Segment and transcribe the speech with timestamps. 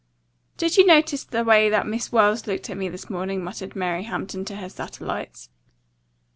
[0.57, 4.01] "Did you notice the way that Miss Wells looked at me this morning?" muttered Mary
[4.05, 5.51] Hampton to her satellites.